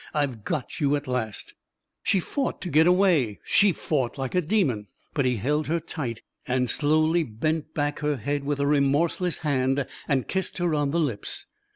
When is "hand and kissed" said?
9.45-10.57